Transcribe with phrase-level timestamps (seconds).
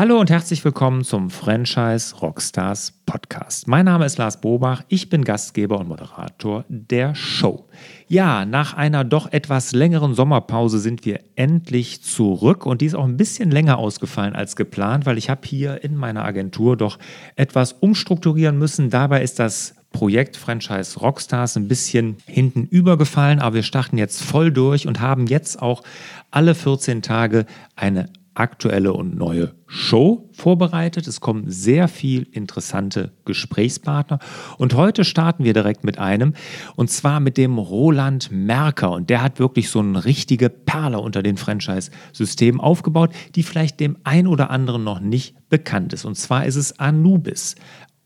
[0.00, 3.68] Hallo und herzlich willkommen zum Franchise Rockstars Podcast.
[3.68, 7.66] Mein Name ist Lars Bobach, ich bin Gastgeber und Moderator der Show.
[8.08, 13.04] Ja, nach einer doch etwas längeren Sommerpause sind wir endlich zurück und die ist auch
[13.04, 16.98] ein bisschen länger ausgefallen als geplant, weil ich habe hier in meiner Agentur doch
[17.36, 18.88] etwas umstrukturieren müssen.
[18.88, 24.50] Dabei ist das Projekt Franchise Rockstars ein bisschen hinten übergefallen, aber wir starten jetzt voll
[24.50, 25.82] durch und haben jetzt auch
[26.30, 27.44] alle 14 Tage
[27.76, 31.06] eine aktuelle und neue Show vorbereitet.
[31.06, 34.18] Es kommen sehr viel interessante Gesprächspartner.
[34.56, 36.34] Und heute starten wir direkt mit einem,
[36.76, 38.92] und zwar mit dem Roland Merker.
[38.92, 43.96] Und der hat wirklich so eine richtige Perle unter den Franchise-Systemen aufgebaut, die vielleicht dem
[44.04, 46.04] ein oder anderen noch nicht bekannt ist.
[46.04, 47.56] Und zwar ist es Anubis.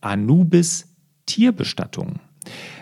[0.00, 0.94] Anubis
[1.26, 2.20] Tierbestattung.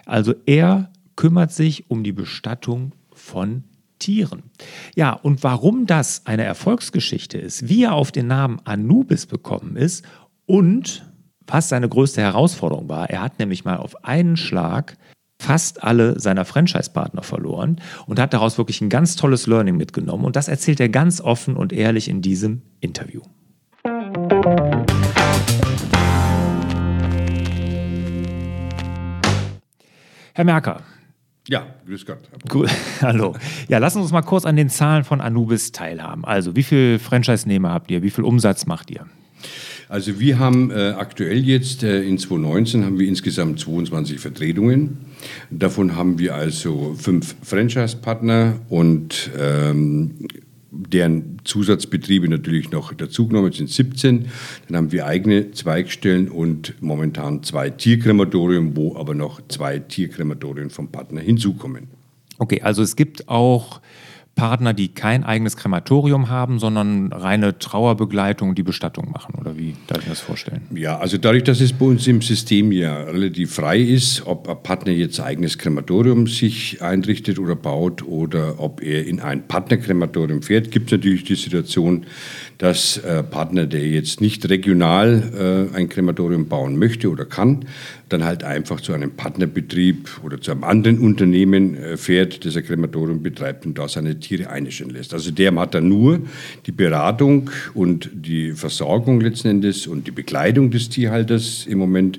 [0.06, 3.72] Also er kümmert sich um die Bestattung von Tieren.
[4.95, 10.05] Ja, und warum das eine Erfolgsgeschichte ist, wie er auf den Namen Anubis bekommen ist
[10.47, 11.05] und
[11.47, 13.11] was seine größte Herausforderung war.
[13.11, 14.97] Er hat nämlich mal auf einen Schlag
[15.42, 20.25] fast alle seiner Franchise-Partner verloren und hat daraus wirklich ein ganz tolles Learning mitgenommen.
[20.25, 23.23] Und das erzählt er ganz offen und ehrlich in diesem Interview.
[30.34, 30.83] Herr Merker,
[31.48, 32.19] ja, grüß Gott.
[32.53, 32.69] Cool.
[33.01, 33.35] Hallo.
[33.69, 36.25] Ja, lassen uns mal kurz an den Zahlen von Anubis teilhaben.
[36.25, 38.03] Also, wie viele Franchise-Nehmer habt ihr?
[38.03, 39.07] Wie viel Umsatz macht ihr?
[39.93, 44.97] Also wir haben äh, aktuell jetzt äh, in 2019 haben wir insgesamt 22 Vertretungen.
[45.51, 50.29] Davon haben wir also fünf Franchise-Partner und ähm,
[50.73, 54.27] deren Zusatzbetriebe natürlich noch dazugenommen sind 17.
[54.69, 60.89] Dann haben wir eigene Zweigstellen und momentan zwei Tierkrematorien, wo aber noch zwei Tierkrematorien vom
[60.89, 61.89] Partner hinzukommen.
[62.39, 63.81] Okay, also es gibt auch
[64.34, 69.34] Partner, die kein eigenes Krematorium haben, sondern reine Trauerbegleitung, die Bestattung machen?
[69.39, 70.62] Oder wie darf ich mir das vorstellen?
[70.74, 74.62] Ja, also dadurch, dass es bei uns im System ja relativ frei ist, ob ein
[74.62, 80.70] Partner jetzt eigenes Krematorium sich einrichtet oder baut oder ob er in ein Partnerkrematorium fährt,
[80.70, 82.07] gibt es natürlich die Situation,
[82.58, 87.67] dass äh, Partner, der jetzt nicht regional äh, ein Krematorium bauen möchte oder kann,
[88.08, 92.64] dann halt einfach zu einem Partnerbetrieb oder zu einem anderen Unternehmen äh, fährt, das ein
[92.64, 95.12] Krematorium betreibt und da seine Tiere einstellen lässt.
[95.12, 96.20] Also der hat dann nur
[96.66, 102.18] die Beratung und die Versorgung letzten Endes und die Bekleidung des Tierhalters im Moment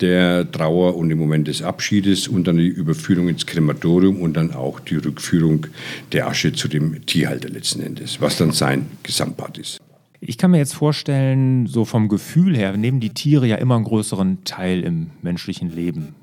[0.00, 4.54] der Trauer und im Moment des Abschiedes und dann die Überführung ins Krematorium und dann
[4.54, 5.66] auch die Rückführung
[6.12, 9.80] der Asche zu dem Tierhalter letzten Endes, was dann sein Gesamtpart ist.
[10.20, 13.84] Ich kann mir jetzt vorstellen, so vom Gefühl her nehmen die Tiere ja immer einen
[13.84, 16.14] größeren Teil im menschlichen Leben.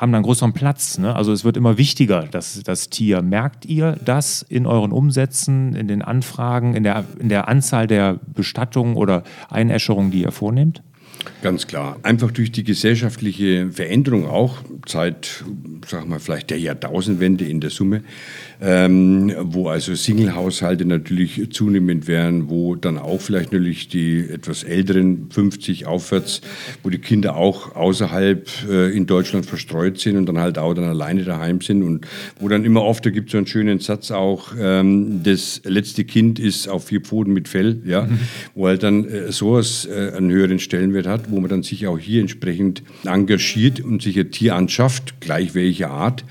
[0.00, 0.96] Haben dann größeren Platz.
[0.96, 1.14] Ne?
[1.14, 3.20] Also es wird immer wichtiger, dass das Tier.
[3.20, 8.18] Merkt ihr das in euren Umsätzen, in den Anfragen, in der, in der Anzahl der
[8.34, 10.82] Bestattungen oder Einäscherungen, die ihr vornehmt?
[11.42, 11.98] Ganz klar.
[12.02, 14.56] Einfach durch die gesellschaftliche Veränderung auch,
[14.86, 15.44] seit,
[15.86, 18.02] sag mal, vielleicht der Jahrtausendwende in der Summe,
[18.60, 25.28] ähm, wo also Single-Haushalte natürlich zunehmend werden, wo dann auch vielleicht natürlich die etwas älteren
[25.30, 26.42] 50 aufwärts,
[26.82, 30.84] wo die Kinder auch außerhalb äh, in Deutschland verstreut sind und dann halt auch dann
[30.84, 32.06] alleine daheim sind und
[32.38, 36.04] wo dann immer oft, da gibt es so einen schönen Satz auch, ähm, das letzte
[36.04, 38.18] Kind ist auf vier Pfoten mit Fell, ja, mhm.
[38.54, 41.98] wo halt dann äh, sowas äh, einen höheren Stellenwert hat, wo man dann sich auch
[41.98, 46.24] hier entsprechend engagiert und sich ein Tier anschafft, gleich welche Art.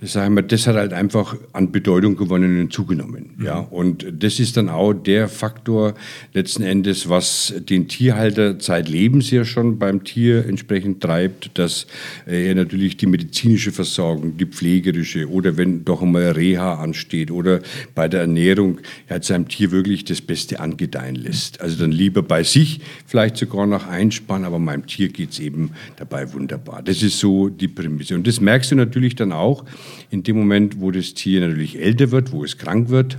[0.00, 3.30] Sagen wir, das hat halt einfach an Bedeutung gewonnen und zugenommen.
[3.36, 3.44] Mhm.
[3.44, 5.94] Ja, und das ist dann auch der Faktor
[6.32, 11.86] letzten Endes, was den Tierhalter zeitlebens ja schon beim Tier entsprechend treibt, dass
[12.26, 17.60] er natürlich die medizinische Versorgung, die pflegerische oder wenn doch einmal Reha ansteht oder
[17.94, 21.60] bei der Ernährung er hat seinem Tier wirklich das Beste angedeihen lässt.
[21.60, 25.70] Also dann lieber bei sich, vielleicht sogar noch einsparen, aber meinem Tier geht es eben
[25.96, 26.82] dabei wunderbar.
[26.82, 28.14] Das ist so die Prämisse.
[28.14, 29.64] Und das merkst du natürlich dann auch
[30.10, 33.18] in dem Moment, wo das Tier natürlich älter wird, wo es krank wird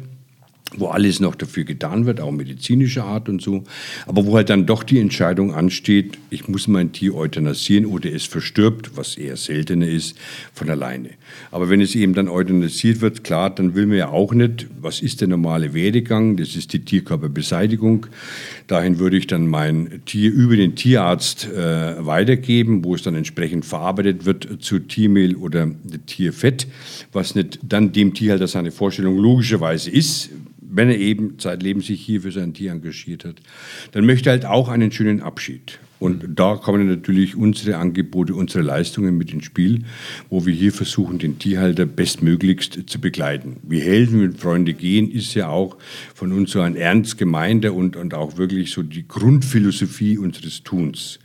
[0.78, 3.64] wo alles noch dafür getan wird, auch medizinischer Art und so,
[4.06, 8.26] aber wo halt dann doch die Entscheidung ansteht, ich muss mein Tier euthanasieren oder es
[8.26, 10.18] verstirbt, was eher seltener ist,
[10.54, 11.10] von alleine.
[11.52, 15.02] Aber wenn es eben dann euthanasiert wird, klar, dann will man ja auch nicht, was
[15.02, 18.08] ist der normale Werdegang, das ist die Tierkörperbeseitigung.
[18.68, 23.66] Dahin würde ich dann mein Tier über den Tierarzt äh, weitergeben, wo es dann entsprechend
[23.66, 25.70] verarbeitet wird zu Tiermehl oder
[26.06, 26.68] Tierfett,
[27.12, 30.30] was nicht dann dem Tierhalter seine Vorstellung logischerweise ist,
[30.76, 33.42] wenn er eben zeitlebens sich hier für sein Tier engagiert hat,
[33.92, 35.80] dann möchte er halt auch einen schönen Abschied.
[36.04, 39.84] Und da kommen natürlich unsere Angebote, unsere Leistungen mit ins Spiel,
[40.30, 43.56] wo wir hier versuchen, den Tierhalter bestmöglichst zu begleiten.
[43.64, 45.78] Wie Helden mit Freunde gehen, ist ja auch
[46.14, 51.20] von uns so ein ernst gemeinter und, und auch wirklich so die Grundphilosophie unseres Tuns.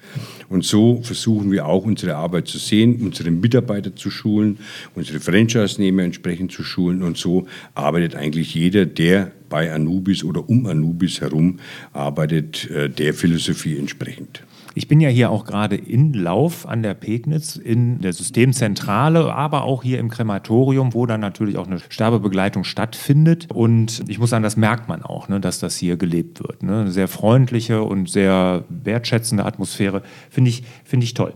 [0.48, 4.58] Und so versuchen wir auch unsere Arbeit zu sehen, unsere Mitarbeiter zu schulen,
[4.94, 7.02] unsere Franchise-Nehmer entsprechend zu schulen.
[7.02, 11.58] Und so arbeitet eigentlich jeder, der bei Anubis oder um Anubis herum
[11.92, 14.44] arbeitet, äh, der Philosophie entsprechend.
[14.78, 19.64] Ich bin ja hier auch gerade in Lauf an der Pegnitz, in der Systemzentrale, aber
[19.64, 23.48] auch hier im Krematorium, wo dann natürlich auch eine Sterbebegleitung stattfindet.
[23.52, 26.62] Und ich muss sagen, das merkt man auch, ne, dass das hier gelebt wird.
[26.62, 26.82] Ne?
[26.82, 30.02] Eine sehr freundliche und sehr wertschätzende Atmosphäre.
[30.30, 31.34] Finde ich, find ich toll.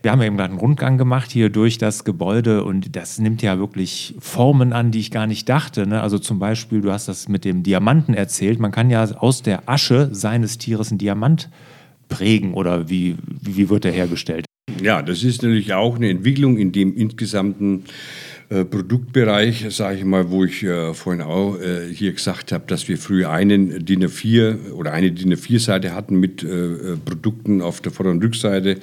[0.00, 3.42] Wir haben ja eben gerade einen Rundgang gemacht hier durch das Gebäude und das nimmt
[3.42, 5.86] ja wirklich Formen an, die ich gar nicht dachte.
[5.86, 6.00] Ne?
[6.00, 8.60] Also zum Beispiel, du hast das mit dem Diamanten erzählt.
[8.60, 11.50] Man kann ja aus der Asche seines Tieres einen Diamant
[12.08, 14.46] prägen oder wie, wie wird der hergestellt?
[14.82, 17.84] Ja, das ist natürlich auch eine Entwicklung in dem insgesamten
[18.50, 22.88] äh, Produktbereich, sage ich mal, wo ich äh, vorhin auch äh, hier gesagt habe, dass
[22.88, 27.82] wir früher einen DIN A4 oder eine DIN A4-Seite hatten mit äh, äh, Produkten auf
[27.82, 28.78] der Vorder- und Rückseite,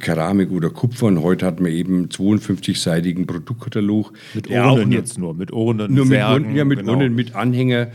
[0.00, 1.06] Keramik oder Kupfer.
[1.06, 4.12] Und heute hat man eben 52-seitigen Produktkatalog.
[4.34, 6.94] Mit Urnen jetzt nur, mit Urnen, Nur mit, Särgen, ja, mit genau.
[6.94, 7.88] Urnen, mit Anhänger,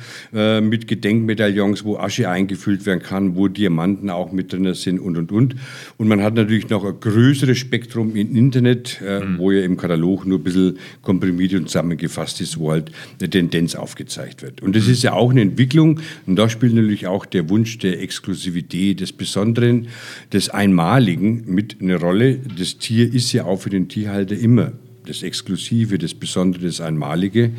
[0.62, 5.32] mit Gedenkmedaillons, wo Asche eingefüllt werden kann, wo Diamanten auch mit drin sind und, und,
[5.32, 5.56] und.
[5.98, 9.38] Und man hat natürlich noch ein größeres Spektrum im Internet, mhm.
[9.38, 10.78] wo ja im Katalog nur ein bisschen
[11.10, 14.62] komprimiert und zusammengefasst ist, wo halt eine Tendenz aufgezeigt wird.
[14.62, 18.00] Und das ist ja auch eine Entwicklung und da spielt natürlich auch der Wunsch der
[18.00, 19.88] Exklusivität, des Besonderen,
[20.32, 22.38] des Einmaligen mit eine Rolle.
[22.60, 24.74] Das Tier ist ja auch für den Tierhalter immer
[25.08, 27.54] das Exklusive, das Besondere, das Einmalige.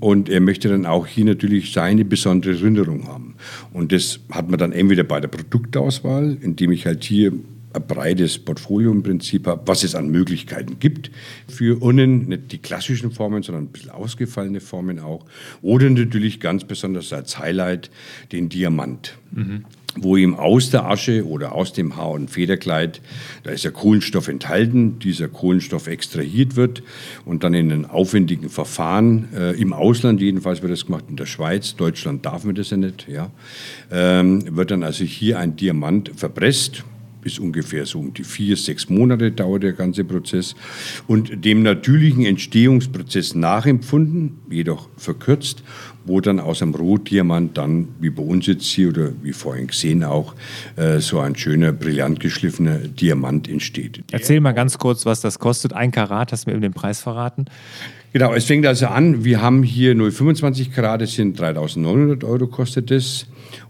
[0.00, 3.34] Und er möchte dann auch hier natürlich seine besondere Erinnerung haben.
[3.74, 7.32] Und das hat man dann entweder bei der Produktauswahl, indem ich halt hier
[7.80, 11.10] breites Portfolio im Prinzip habe, was es an Möglichkeiten gibt
[11.48, 15.24] für Urnen, nicht die klassischen Formen, sondern ein bisschen ausgefallene Formen auch.
[15.62, 17.90] Oder natürlich ganz besonders als Highlight
[18.32, 19.16] den Diamant.
[19.32, 19.64] Mhm
[19.96, 23.00] wo ihm aus der Asche oder aus dem Haar- und Federkleid,
[23.42, 26.82] da ist ja Kohlenstoff enthalten, dieser Kohlenstoff extrahiert wird
[27.24, 31.26] und dann in einem aufwendigen Verfahren, äh, im Ausland jedenfalls wird das gemacht, in der
[31.26, 33.30] Schweiz, Deutschland darf man das ja nicht, ja,
[33.90, 36.84] ähm, wird dann also hier ein Diamant verpresst,
[37.26, 40.54] bis ungefähr so um die vier, sechs Monate dauert der ganze Prozess
[41.08, 45.64] und dem natürlichen Entstehungsprozess nachempfunden, jedoch verkürzt,
[46.04, 50.04] wo dann aus einem Rotdiamant dann, wie bei uns jetzt hier oder wie vorhin gesehen
[50.04, 50.36] auch,
[50.76, 54.04] äh, so ein schöner, brillant geschliffener Diamant entsteht.
[54.12, 55.72] Erzähl mal ganz kurz, was das kostet.
[55.72, 57.46] Ein Karat, hast du mir eben den Preis verraten?
[58.12, 62.92] Genau, es fängt also an, wir haben hier 0,25 Karat, das sind 3.900 Euro kostet
[62.92, 63.26] es.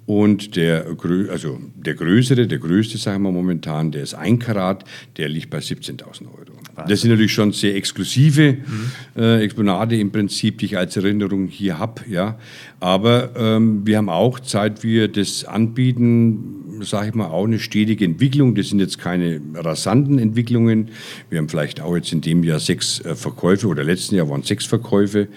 [0.07, 0.87] Und der,
[1.31, 4.85] also der größere, der größte, sagen wir momentan, der ist ein Karat,
[5.17, 6.57] der liegt bei 17.000 Euro.
[6.89, 8.91] Das sind natürlich schon sehr exklusive mhm.
[9.17, 12.03] äh, Exponate im Prinzip, die ich als Erinnerung hier habe.
[12.09, 12.39] Ja.
[12.81, 18.05] Aber ähm, wir haben auch, seit wir das anbieten, sage ich mal, auch eine stetige
[18.05, 18.55] Entwicklung.
[18.55, 20.91] Das sind jetzt keine rasanten Entwicklungen.
[21.31, 24.43] Wir haben vielleicht auch jetzt in dem Jahr sechs äh, Verkäufe oder letzten Jahr waren
[24.43, 25.29] sechs Verkäufe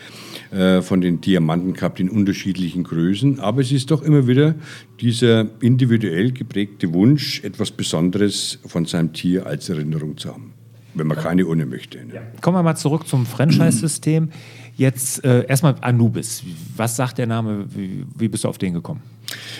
[0.51, 3.40] äh, von den Diamanten gehabt in unterschiedlichen Größen.
[3.40, 4.56] Aber es ist doch immer wieder
[5.00, 10.54] dieser individuell geprägte Wunsch, etwas Besonderes von seinem Tier als Erinnerung zu haben,
[10.96, 12.00] wenn man keine ohne möchte.
[12.00, 12.16] Ne?
[12.16, 12.22] Ja.
[12.42, 14.30] Kommen wir mal zurück zum Franchise-System.
[14.75, 16.42] Jetzt äh, erstmal Anubis.
[16.78, 17.66] Was sagt der Name?
[17.75, 19.01] Wie, wie, bist du auf den gekommen?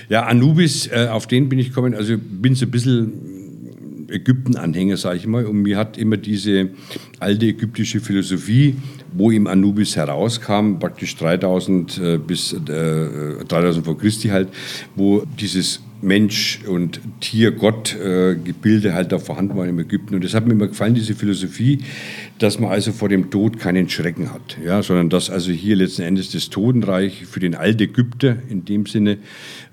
[0.08, 1.94] Ja, Anubis, äh, auf den bin ich gekommen.
[1.94, 3.14] Also bin so ein bisschen
[4.10, 5.46] Ägypten-Anhänger, sage ich mal.
[5.46, 6.70] Und mir hat immer diese
[7.20, 8.76] alte ägyptische Philosophie,
[9.14, 12.58] wo im Anubis herauskam, praktisch 3000 äh, bis äh,
[13.48, 14.50] 3000 vor Christi halt,
[14.96, 20.16] wo dieses Mensch und Tier, Gott, äh, Gebilde halt da vorhanden waren im Ägypten.
[20.16, 21.80] Und das hat mir immer gefallen, diese Philosophie,
[22.38, 26.04] dass man also vor dem Tod keinen Schrecken hat, ja, sondern dass also hier letzten
[26.04, 29.18] Endes das Totenreich für den alten Ägypter in dem Sinne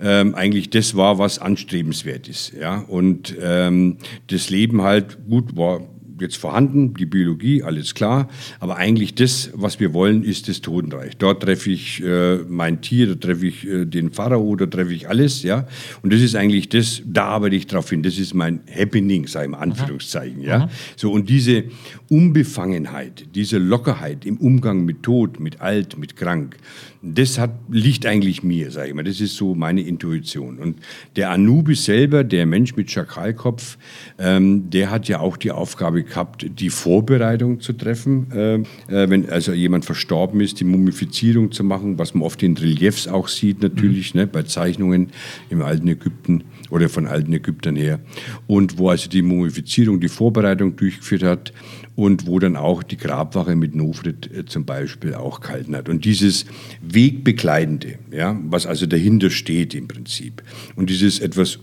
[0.01, 2.53] ähm, eigentlich das war, was anstrebenswert ist.
[2.59, 2.79] Ja.
[2.79, 5.81] Und ähm, das Leben halt, gut, war
[6.19, 8.29] jetzt vorhanden, die Biologie, alles klar.
[8.59, 11.17] Aber eigentlich das, was wir wollen, ist das Totenreich.
[11.17, 15.09] Dort treffe ich äh, mein Tier, da treffe ich äh, den Pharao, da treffe ich
[15.09, 15.43] alles.
[15.43, 15.67] ja.
[16.01, 18.03] Und das ist eigentlich das, da arbeite ich drauf hin.
[18.03, 20.41] Das ist mein Happening, sage ich mal, Anführungszeichen.
[20.41, 20.69] Ja.
[20.95, 21.65] So, und diese
[22.09, 26.57] Unbefangenheit, diese Lockerheit im Umgang mit Tod, mit Alt, mit Krank,
[27.01, 29.03] das hat, liegt eigentlich mir, sage ich mal.
[29.03, 30.57] Das ist so meine Intuition.
[30.57, 30.79] Und
[31.15, 33.77] der Anubis selber, der Mensch mit Schakalkopf,
[34.17, 39.29] ähm, der hat ja auch die Aufgabe gehabt, die Vorbereitung zu treffen, äh, äh, wenn
[39.29, 43.61] also jemand verstorben ist, die Mumifizierung zu machen, was man oft in Reliefs auch sieht
[43.61, 44.21] natürlich, mhm.
[44.21, 45.09] ne, bei Zeichnungen
[45.49, 47.99] im alten Ägypten oder von alten Ägyptern her.
[48.47, 51.53] Und wo also die Mumifizierung, die Vorbereitung durchgeführt hat
[51.95, 55.89] und wo dann auch die Grabwache mit Nofrit äh, zum Beispiel auch gehalten hat.
[55.89, 56.45] Und dieses
[56.81, 60.43] Wegbegleitende, ja, was also dahinter steht im Prinzip
[60.75, 61.59] und dieses etwas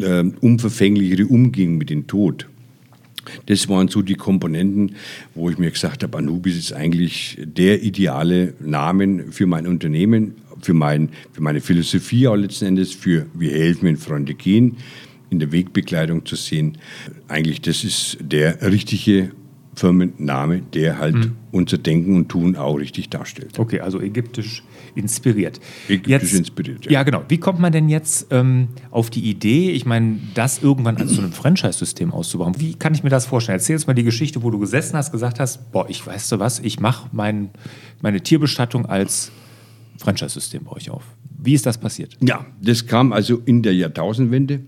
[0.00, 2.48] äh, unverfänglichere Umgehen mit dem Tod,
[3.46, 4.96] das waren so die Komponenten,
[5.34, 10.74] wo ich mir gesagt habe, Anubis ist eigentlich der ideale Name für mein Unternehmen, für,
[10.74, 14.76] mein, für meine Philosophie auch letzten Endes, für wir helfen, wenn Freunde gehen,
[15.30, 16.78] in der Wegbekleidung zu sehen.
[17.28, 19.30] Eigentlich, das ist der richtige
[19.78, 21.36] Firmenname, der halt mhm.
[21.52, 23.58] unser Denken und Tun auch richtig darstellt.
[23.58, 24.64] Okay, also ägyptisch
[24.96, 25.60] inspiriert.
[25.88, 26.92] Ägyptisch jetzt, inspiriert, ja.
[26.92, 27.22] Ja, genau.
[27.28, 31.22] Wie kommt man denn jetzt ähm, auf die Idee, ich meine, das irgendwann als so
[31.22, 32.54] ein Franchise-System auszubauen?
[32.58, 33.58] Wie kann ich mir das vorstellen?
[33.58, 36.40] Erzähl uns mal die Geschichte, wo du gesessen hast, gesagt hast, boah, ich weiß du
[36.40, 37.50] was, ich mache mein,
[38.02, 39.30] meine Tierbestattung als
[39.98, 41.04] Franchise-System bei euch auf.
[41.40, 42.16] Wie ist das passiert?
[42.20, 44.60] Ja, das kam also in der Jahrtausendwende,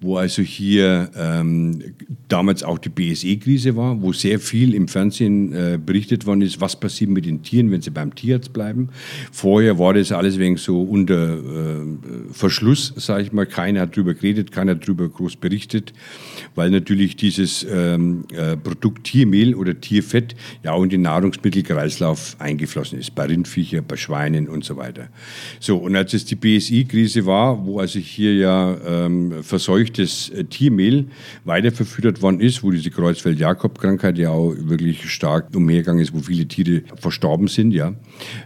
[0.00, 1.82] wo also hier ähm,
[2.28, 6.78] damals auch die BSE-Krise war, wo sehr viel im Fernsehen äh, berichtet worden ist, was
[6.78, 8.90] passiert mit den Tieren, wenn sie beim Tierarzt bleiben.
[9.32, 11.84] Vorher war das alles wegen so unter äh,
[12.30, 13.46] Verschluss, sage ich mal.
[13.46, 15.92] Keiner hat darüber geredet, keiner hat darüber groß berichtet,
[16.54, 23.00] weil natürlich dieses ähm, äh, Produkt Tiermehl oder Tierfett ja auch in den Nahrungsmittelkreislauf eingeflossen
[23.00, 25.08] ist, bei Rindviecher, bei Schweinen und so weiter.
[25.58, 30.44] So, und als als es die BSI-Krise war, wo also hier ja ähm, verseuchtes äh,
[30.44, 31.06] Tiermehl
[31.44, 36.82] weiterverfüttert worden ist, wo diese Kreuzfeld-Jakob-Krankheit ja auch wirklich stark umhergegangen ist, wo viele Tiere
[36.96, 37.94] verstorben sind, ja,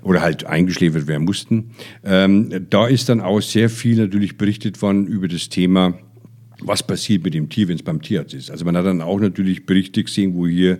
[0.02, 1.70] oder halt eingeschläfert werden mussten.
[2.04, 5.98] Ähm, da ist dann auch sehr viel natürlich berichtet worden über das Thema
[6.60, 8.50] was passiert mit dem Tier, wenn es beim Tierarzt ist.
[8.50, 10.78] Also man hat dann auch natürlich Berichte gesehen, wo hier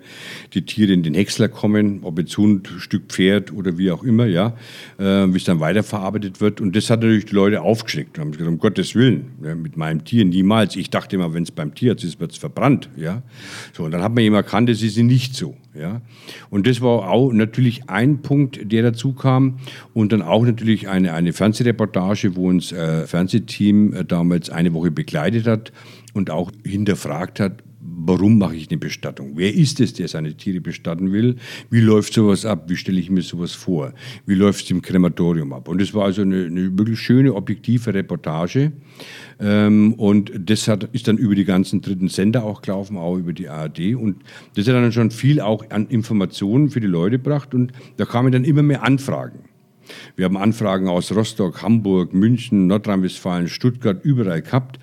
[0.54, 4.26] die Tiere in den Häcksler kommen, ob jetzt Hund, Stück Pferd oder wie auch immer,
[4.26, 4.56] ja,
[4.98, 6.60] äh, wie es dann weiterverarbeitet wird.
[6.60, 8.16] Und das hat natürlich die Leute aufgeschreckt.
[8.16, 10.76] Und haben gesagt, um Gottes Willen, ja, mit meinem Tier niemals.
[10.76, 13.22] Ich dachte immer, wenn es beim Tierarzt ist, wird es verbrannt, ja.
[13.74, 16.00] So, und dann hat man eben erkannt, das ist nicht so, ja.
[16.50, 19.58] Und das war auch natürlich ein Punkt, der dazu kam.
[19.94, 24.90] Und dann auch natürlich eine, eine Fernsehreportage, wo uns äh, Fernsehteam äh, damals eine Woche
[24.90, 25.72] begleitet hat
[26.14, 27.62] und auch hinterfragt hat,
[28.06, 29.32] warum mache ich eine Bestattung?
[29.34, 31.36] Wer ist es, der seine Tiere bestatten will?
[31.70, 32.68] Wie läuft sowas ab?
[32.68, 33.92] Wie stelle ich mir sowas vor?
[34.26, 35.68] Wie läuft es im Krematorium ab?
[35.68, 38.72] Und es war also eine, eine, wirklich schöne, objektive Reportage.
[39.40, 43.32] Ähm, und das hat, ist dann über die ganzen dritten Sender auch gelaufen, auch über
[43.32, 43.94] die ARD.
[43.96, 44.22] Und
[44.54, 47.54] das hat dann schon viel auch an Informationen für die Leute gebracht.
[47.54, 49.40] Und da kamen dann immer mehr Anfragen.
[50.16, 54.78] Wir haben Anfragen aus Rostock, Hamburg, München, Nordrhein-Westfalen, Stuttgart, überall gehabt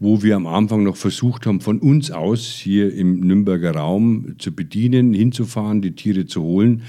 [0.00, 4.52] wo wir am Anfang noch versucht haben, von uns aus hier im Nürnberger Raum zu
[4.52, 6.82] bedienen, hinzufahren, die Tiere zu holen.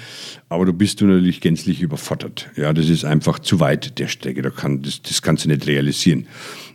[0.48, 2.50] Aber du bist du natürlich gänzlich überfordert.
[2.56, 4.42] Ja, das ist einfach zu weit der Strecke.
[4.42, 6.26] Da kann, das, das kannst du nicht realisieren.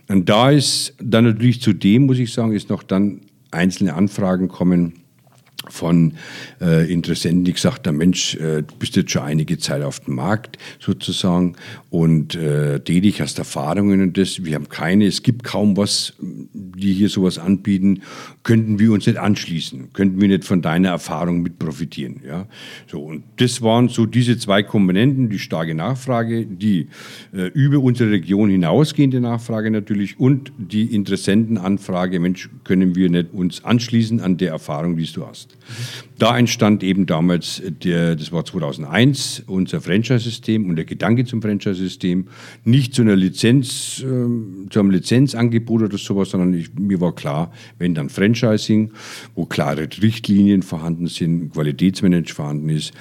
[0.07, 4.93] Und da ist dann natürlich zudem, muss ich sagen, ist noch dann einzelne Anfragen kommen
[5.71, 6.13] von
[6.61, 10.15] äh, Interessenten, die gesagt haben, Mensch, äh, du bist jetzt schon einige Zeit auf dem
[10.15, 11.55] Markt sozusagen
[11.89, 14.43] und äh, tätig, hast Erfahrungen und das.
[14.43, 18.01] Wir haben keine, es gibt kaum was, die hier sowas anbieten.
[18.43, 19.93] Könnten wir uns nicht anschließen?
[19.93, 22.21] Könnten wir nicht von deiner Erfahrung mit profitieren?
[22.25, 22.47] Ja?
[22.87, 26.87] So, und das waren so diese zwei Komponenten, die starke Nachfrage, die
[27.33, 33.63] äh, über unsere Region hinausgehende Nachfrage natürlich und die Interessentenanfrage, Mensch, können wir nicht uns
[33.63, 35.56] anschließen an der Erfahrung, die du hast.
[36.17, 42.27] Da entstand eben damals, der, das war 2001, unser Franchise-System und der Gedanke zum Franchise-System.
[42.63, 44.03] Nicht zu einer Lizenz, äh,
[44.69, 48.91] zu einem Lizenzangebot oder sowas, sondern ich, mir war klar, wenn dann Franchising,
[49.35, 52.93] wo klare Richtlinien vorhanden sind, Qualitätsmanagement vorhanden ist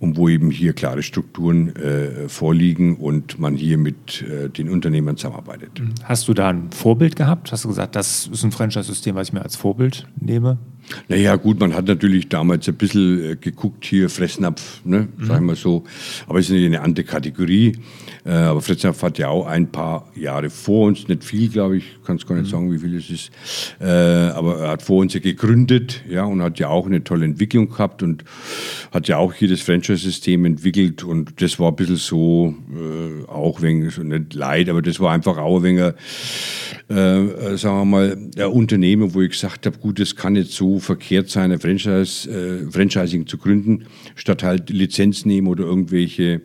[0.00, 5.16] und wo eben hier klare Strukturen äh, vorliegen und man hier mit äh, den Unternehmern
[5.16, 5.82] zusammenarbeitet.
[6.04, 7.52] Hast du da ein Vorbild gehabt?
[7.52, 10.58] Hast du gesagt, das ist ein Franchise-System, was ich mir als Vorbild nehme?
[11.08, 15.26] Naja, gut, man hat natürlich damals ein bisschen äh, geguckt, hier Fressnapf, ne, mhm.
[15.26, 15.84] sagen wir so.
[16.26, 17.72] Aber es ist eine andere Kategorie.
[18.26, 21.84] Äh, aber Fressnapf hat ja auch ein paar Jahre vor uns, nicht viel, glaube ich,
[22.04, 22.50] kann es gar nicht mhm.
[22.50, 23.30] sagen, wie viel es ist.
[23.80, 27.24] Äh, aber er hat vor uns ja gegründet, ja, und hat ja auch eine tolle
[27.24, 28.24] Entwicklung gehabt und
[28.92, 31.04] hat ja auch hier das Franchise-System entwickelt.
[31.04, 35.12] Und das war ein bisschen so, äh, auch wegen, so nicht leid, aber das war
[35.12, 35.94] einfach auch wenig,
[36.88, 40.64] äh, sagen wir mal, ein Unternehmen, wo ich gesagt habe, gut, das kann jetzt so
[40.64, 46.40] so verkehrt sein, ein Franchise, äh, Franchising zu gründen, statt halt Lizenz nehmen oder irgendwelche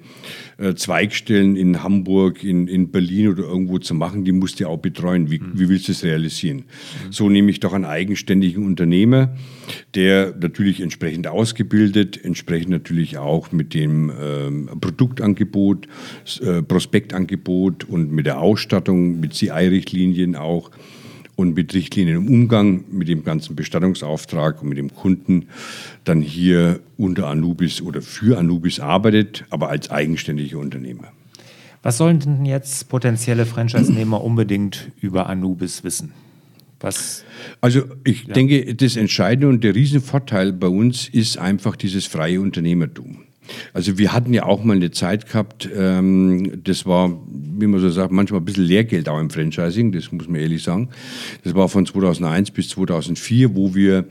[0.60, 4.78] äh, Zweigstellen in Hamburg, in, in Berlin oder irgendwo zu machen, die musst du auch
[4.78, 5.32] betreuen.
[5.32, 5.52] Wie, mhm.
[5.54, 6.58] wie willst du es realisieren?
[6.58, 7.12] Mhm.
[7.12, 9.36] So nehme ich doch einen eigenständigen Unternehmer,
[9.96, 15.88] der natürlich entsprechend ausgebildet, entsprechend natürlich auch mit dem ähm, Produktangebot,
[16.42, 20.72] äh, Prospektangebot und mit der Ausstattung, mit CI-Richtlinien auch
[21.40, 25.48] und mit Richtlinien im Umgang mit dem ganzen Bestattungsauftrag und mit dem Kunden
[26.04, 31.14] dann hier unter Anubis oder für Anubis arbeitet, aber als eigenständiger Unternehmer.
[31.82, 36.12] Was sollen denn jetzt potenzielle Franchise-Nehmer unbedingt über Anubis wissen?
[36.82, 37.24] Was?
[37.62, 38.34] Also ich ja.
[38.34, 43.24] denke, das Entscheidende und der Riesenvorteil bei uns ist einfach dieses freie Unternehmertum.
[43.74, 47.90] Also wir hatten ja auch mal eine Zeit gehabt, ähm, das war, wie man so
[47.90, 50.90] sagt, manchmal ein bisschen Lehrgeld auch im Franchising, das muss man ehrlich sagen.
[51.44, 54.06] Das war von 2001 bis 2004, wo wir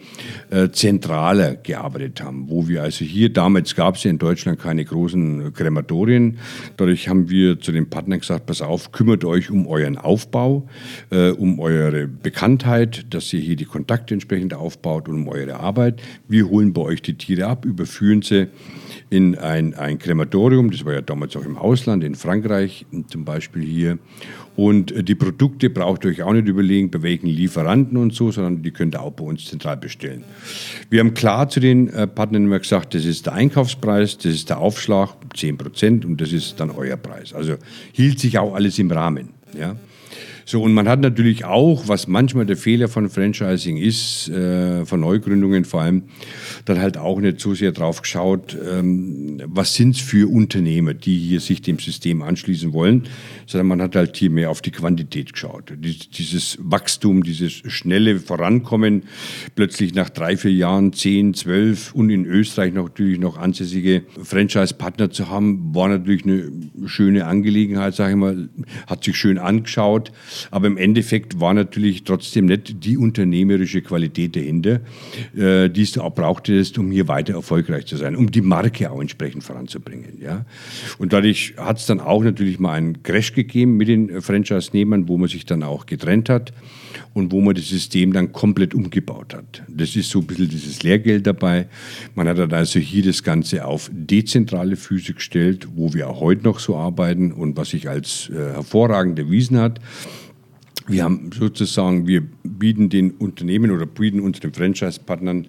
[0.50, 4.84] äh, zentraler gearbeitet haben, wo wir also hier, damals gab es ja in Deutschland keine
[4.84, 6.38] großen Krematorien,
[6.76, 10.68] dadurch haben wir zu den Partnern gesagt, pass auf, kümmert euch um euren Aufbau,
[11.10, 16.00] äh, um eure Bekanntheit, dass ihr hier die Kontakte entsprechend aufbaut und um eure Arbeit.
[16.28, 18.48] Wir holen bei euch die Tiere ab, überführen sie
[19.10, 23.62] in ein, ein Krematorium, das war ja damals auch im Ausland, in Frankreich zum Beispiel
[23.62, 23.98] hier.
[24.56, 28.30] Und äh, die Produkte braucht ihr euch auch nicht überlegen, bei welchen Lieferanten und so,
[28.30, 30.24] sondern die könnt ihr auch bei uns zentral bestellen.
[30.90, 34.50] Wir haben klar zu den äh, Partnern immer gesagt, das ist der Einkaufspreis, das ist
[34.50, 37.32] der Aufschlag, 10 Prozent und das ist dann euer Preis.
[37.32, 37.54] Also
[37.92, 39.30] hielt sich auch alles im Rahmen.
[39.58, 39.76] Ja.
[40.50, 44.98] So, und man hat natürlich auch, was manchmal der Fehler von Franchising ist, äh, von
[44.98, 46.04] Neugründungen vor allem,
[46.64, 51.18] dann halt auch nicht so sehr drauf geschaut, ähm, was sind es für Unternehmer, die
[51.18, 53.02] hier sich dem System anschließen wollen,
[53.44, 55.74] sondern man hat halt hier mehr auf die Quantität geschaut.
[55.76, 59.02] Dieses Wachstum, dieses schnelle Vorankommen,
[59.54, 65.28] plötzlich nach drei, vier Jahren, zehn, zwölf und in Österreich natürlich noch ansässige Franchise-Partner zu
[65.28, 66.50] haben, war natürlich eine
[66.86, 68.48] schöne Angelegenheit, sage ich mal,
[68.86, 70.10] hat sich schön angeschaut.
[70.50, 74.80] Aber im Endeffekt war natürlich trotzdem nicht die unternehmerische Qualität dahinter,
[75.36, 79.00] äh, die du auch brauchtest, um hier weiter erfolgreich zu sein, um die Marke auch
[79.00, 80.18] entsprechend voranzubringen.
[80.20, 80.44] Ja?
[80.98, 85.16] Und dadurch hat es dann auch natürlich mal einen Crash gegeben mit den Franchise-Nehmern, wo
[85.16, 86.52] man sich dann auch getrennt hat
[87.14, 89.62] und wo man das System dann komplett umgebaut hat.
[89.68, 91.68] Das ist so ein bisschen dieses Lehrgeld dabei.
[92.14, 96.44] Man hat dann also hier das Ganze auf dezentrale Füße gestellt, wo wir auch heute
[96.44, 99.80] noch so arbeiten und was sich als äh, hervorragend erwiesen hat.
[100.88, 105.46] Wir haben sozusagen, wir bieten den Unternehmen oder bieten unseren Franchise-Partnern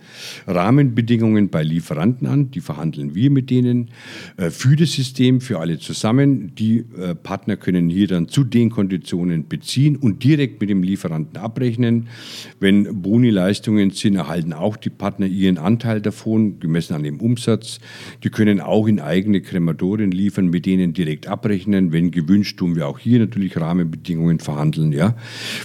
[0.47, 2.51] Rahmenbedingungen bei Lieferanten an.
[2.51, 3.89] Die verhandeln wir mit denen
[4.35, 6.53] äh, für das System, für alle zusammen.
[6.55, 11.37] Die äh, Partner können hier dann zu den Konditionen beziehen und direkt mit dem Lieferanten
[11.37, 12.07] abrechnen.
[12.59, 17.79] Wenn Boni-Leistungen sind, erhalten auch die Partner ihren Anteil davon, gemessen an dem Umsatz.
[18.25, 21.93] Die können auch in eigene Krematorien liefern, mit denen direkt abrechnen.
[21.93, 24.91] Wenn gewünscht, tun wir auch hier natürlich Rahmenbedingungen verhandeln.
[24.91, 25.15] Ja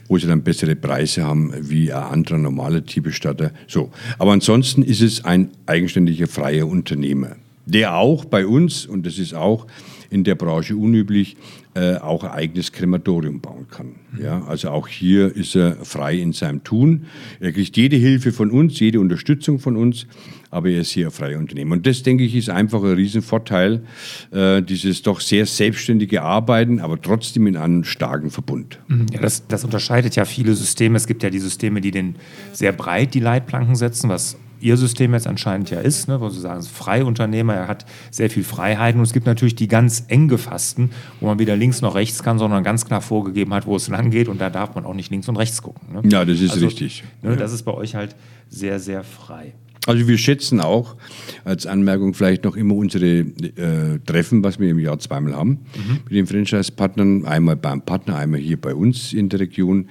[0.08, 3.52] wo sie dann bessere Preise haben wie ein anderer normaler Tierbestatter.
[3.66, 3.90] So.
[4.18, 9.34] Aber ansonsten ist es ein eigenständiger freier Unternehmer, der auch bei uns, und das ist
[9.34, 9.66] auch
[10.14, 11.36] in der Branche unüblich,
[11.74, 13.96] äh, auch ein eigenes Krematorium bauen kann.
[14.22, 17.06] Ja, also auch hier ist er frei in seinem Tun.
[17.40, 20.06] Er kriegt jede Hilfe von uns, jede Unterstützung von uns,
[20.52, 21.72] aber er ist hier ein freier Unternehmer.
[21.72, 23.82] Und das, denke ich, ist einfach ein Riesenvorteil,
[24.30, 28.78] äh, dieses doch sehr selbstständige Arbeiten, aber trotzdem in einem starken Verbund.
[28.86, 29.06] Mhm.
[29.12, 30.96] Ja, das, das unterscheidet ja viele Systeme.
[30.96, 32.14] Es gibt ja die Systeme, die den
[32.52, 36.40] sehr breit die Leitplanken setzen, was Ihr System jetzt anscheinend ja ist, ne, wo Sie
[36.40, 38.98] sagen, es ist Freiunternehmer, er hat sehr viel Freiheiten.
[38.98, 42.38] Und es gibt natürlich die ganz eng gefassten, wo man weder links noch rechts kann,
[42.38, 44.26] sondern ganz klar vorgegeben hat, wo es lang geht.
[44.26, 45.92] Und da darf man auch nicht links und rechts gucken.
[45.92, 46.02] Ne?
[46.08, 47.04] Ja, das ist also, richtig.
[47.20, 47.36] Ne, ja.
[47.36, 48.16] Das ist bei euch halt
[48.48, 49.52] sehr, sehr frei.
[49.86, 50.96] Also wir schätzen auch
[51.44, 55.98] als Anmerkung vielleicht noch immer unsere äh, Treffen, was wir im Jahr zweimal haben mhm.
[56.04, 57.26] mit den Franchise-Partnern.
[57.26, 59.88] Einmal beim Partner, einmal hier bei uns in der Region.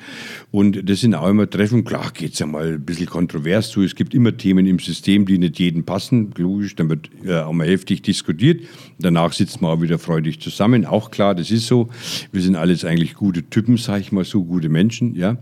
[0.51, 1.83] Und das sind auch immer Treffen.
[1.83, 3.83] Klar geht es ja mal ein bisschen kontrovers zu.
[3.83, 6.33] Es gibt immer Themen im System, die nicht jedem passen.
[6.37, 8.61] Logisch, dann wird äh, auch mal heftig diskutiert.
[8.99, 10.85] Danach sitzt man auch wieder freudig zusammen.
[10.85, 11.89] Auch klar, das ist so.
[12.31, 15.15] Wir sind alles eigentlich gute Typen, sage ich mal so, gute Menschen.
[15.15, 15.37] Ja.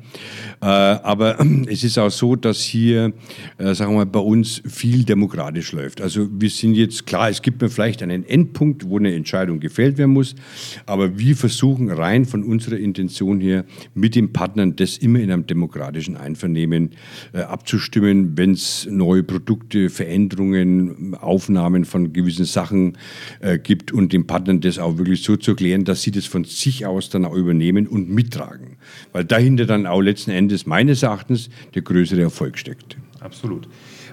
[0.62, 1.38] Äh, aber
[1.68, 3.14] es ist auch so, dass hier,
[3.58, 6.02] äh, sagen wir mal, bei uns viel demokratisch läuft.
[6.02, 9.98] Also wir sind jetzt klar, es gibt mir vielleicht einen Endpunkt, wo eine Entscheidung gefällt
[9.98, 10.36] werden muss,
[10.86, 15.48] aber wir versuchen rein von unserer Intention her mit den Partnern das immer in einem
[15.48, 16.92] demokratischen Einvernehmen
[17.34, 22.98] äh, abzustimmen, wenn es neue Produkte, Veränderungen, Aufnahmen von gewissen Sachen
[23.42, 26.44] äh, gibt und den Partnern das auch wirklich so zu erklären, dass sie das von
[26.44, 28.78] sich aus dann auch übernehmen und mittragen.
[29.12, 32.98] Weil dahinter dann auch letzten Endes meines Erachtens der größere Erfolg steckt.
[33.20, 33.68] Absolut.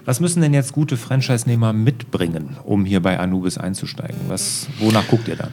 [0.05, 4.17] Was müssen denn jetzt gute Franchise-Nehmer mitbringen, um hier bei Anubis einzusteigen?
[4.27, 5.51] Was, wonach guckt ihr dann?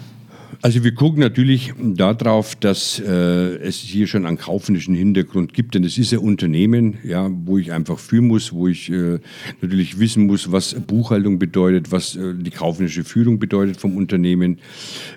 [0.62, 5.85] Also wir gucken natürlich darauf, dass äh, es hier schon einen kaufmännischen Hintergrund gibt, denn
[5.85, 9.19] es ist ein Unternehmen, ja, wo ich einfach führen muss, wo ich äh,
[9.61, 14.59] natürlich wissen muss, was Buchhaltung bedeutet, was äh, die kaufmännische Führung bedeutet vom Unternehmen.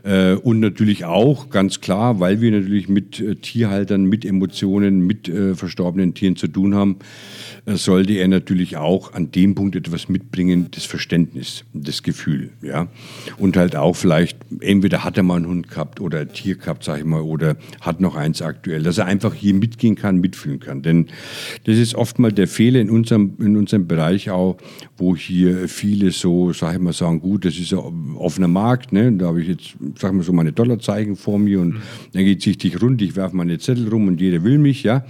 [0.03, 5.29] Äh, und natürlich auch ganz klar, weil wir natürlich mit äh, Tierhaltern, mit Emotionen, mit
[5.29, 6.97] äh, verstorbenen Tieren zu tun haben,
[7.65, 12.87] sollte er natürlich auch an dem Punkt etwas mitbringen, das Verständnis, das Gefühl, ja,
[13.37, 16.83] und halt auch vielleicht entweder hat er mal einen Hund gehabt oder ein Tier gehabt,
[16.83, 20.59] sage ich mal, oder hat noch eins aktuell, dass er einfach hier mitgehen kann, mitfühlen
[20.59, 20.81] kann.
[20.81, 21.07] Denn
[21.65, 24.57] das ist oft mal der Fehler in unserem, in unserem Bereich auch,
[24.97, 29.11] wo hier viele so, sage ich mal, sagen, gut, das ist ein offener Markt, ne?
[29.13, 31.81] da habe ich jetzt, sag ich mal, so meine Dollarzeichen vor mir und mhm.
[32.13, 35.05] dann geht es sich rund, ich werfe meine Zettel rum und jeder will mich, ja.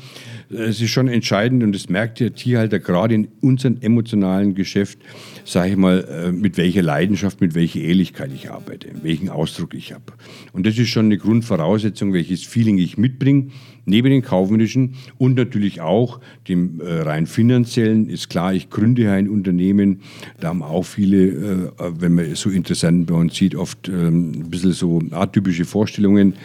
[0.51, 4.97] Es ist schon entscheidend und das merkt der Tierhalter gerade in unserem emotionalen Geschäft,
[5.45, 9.93] sage ich mal, äh, mit welcher Leidenschaft, mit welcher Ehrlichkeit ich arbeite, welchen Ausdruck ich
[9.93, 10.08] habe.
[10.53, 13.47] Und das ist schon eine Grundvoraussetzung, welches Feeling ich mitbringe,
[13.89, 18.07] neben den kaufmännischen und natürlich auch dem äh, rein finanziellen.
[18.07, 20.01] Ist klar, ich gründe ein Unternehmen,
[20.39, 24.49] da haben auch viele, äh, wenn man so interessant bei uns sieht, oft ähm, ein
[24.49, 26.35] bisschen so atypische Vorstellungen,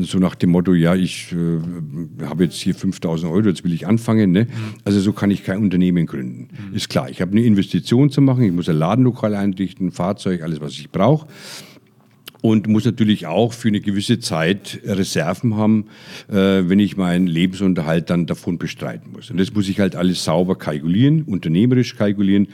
[0.00, 3.86] so nach dem Motto, ja, ich äh, habe jetzt hier 5000 Euro, jetzt will ich
[3.86, 4.32] anfangen.
[4.32, 4.46] Ne?
[4.84, 6.48] Also so kann ich kein Unternehmen gründen.
[6.70, 6.74] Mhm.
[6.74, 10.42] Ist klar, ich habe eine Investition zu machen, ich muss ein Ladenlokal einrichten, ein Fahrzeug,
[10.42, 11.26] alles, was ich brauche
[12.40, 15.86] und muss natürlich auch für eine gewisse Zeit Reserven haben,
[16.28, 19.30] äh, wenn ich meinen Lebensunterhalt dann davon bestreiten muss.
[19.30, 22.48] Und das muss ich halt alles sauber kalkulieren, unternehmerisch kalkulieren.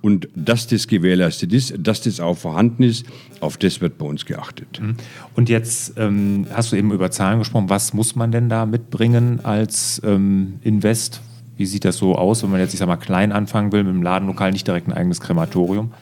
[0.00, 3.06] Und dass das gewährleistet ist, dass das auch vorhanden ist,
[3.40, 4.80] auf das wird bei uns geachtet.
[4.80, 4.96] Mhm.
[5.34, 7.68] Und jetzt ähm, hast du eben über Zahlen gesprochen.
[7.68, 11.20] Was muss man denn da mitbringen als ähm, Invest?
[11.56, 13.92] Wie sieht das so aus, wenn man jetzt, ich sag mal, klein anfangen will, mit
[13.92, 15.92] dem Ladenlokal nicht direkt ein eigenes Krematorium?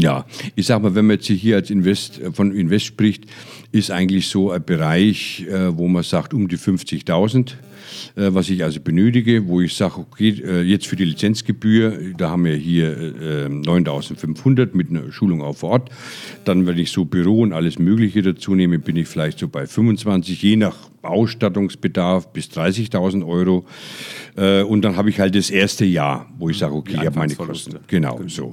[0.00, 0.24] Ja,
[0.56, 3.26] ich sage mal, wenn man jetzt hier als Invest, von Invest spricht,
[3.72, 7.52] ist eigentlich so ein Bereich, äh, wo man sagt, um die 50.000
[8.16, 12.30] äh, was ich also benötige, wo ich sage, okay, äh, jetzt für die Lizenzgebühr, da
[12.30, 15.90] haben wir hier 9.500 mit einer Schulung auf Ort.
[16.44, 19.66] Dann, wenn ich so Büro und alles Mögliche dazu nehme, bin ich vielleicht so bei
[19.66, 23.64] 25, je nach Ausstattungsbedarf bis 30.000 Euro.
[24.36, 27.18] Äh, und dann habe ich halt das erste Jahr, wo ich sage, okay, ich habe
[27.18, 27.78] meine Kosten.
[27.86, 28.50] Genau, genau so.